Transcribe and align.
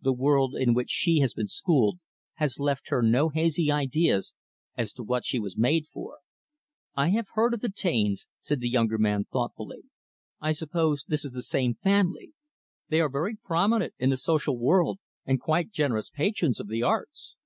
The 0.00 0.14
world 0.14 0.54
in 0.54 0.72
which 0.72 0.88
she 0.88 1.18
has 1.18 1.34
been 1.34 1.46
schooled 1.48 1.98
has 2.36 2.58
left 2.58 2.88
her 2.88 3.02
no 3.02 3.28
hazy 3.28 3.70
ideas 3.70 4.32
as 4.78 4.94
to 4.94 5.02
what 5.02 5.26
she 5.26 5.38
was 5.38 5.58
made 5.58 5.86
for." 5.92 6.20
"I 6.94 7.08
have 7.10 7.26
heard 7.34 7.52
of 7.52 7.60
the 7.60 7.68
Taines," 7.68 8.26
said 8.40 8.60
the 8.60 8.70
younger 8.70 8.96
man, 8.96 9.26
thoughtfully. 9.30 9.82
"I 10.40 10.52
suppose 10.52 11.04
this 11.06 11.22
is 11.22 11.32
the 11.32 11.42
same 11.42 11.74
family. 11.74 12.32
They 12.88 13.02
are 13.02 13.10
very 13.10 13.36
prominent 13.36 13.92
in 13.98 14.08
the 14.08 14.16
social 14.16 14.56
world, 14.58 15.00
and 15.26 15.38
quite 15.38 15.70
generous 15.70 16.08
patrons 16.08 16.60
of 16.60 16.68
the 16.68 16.82
arts?" 16.82 17.36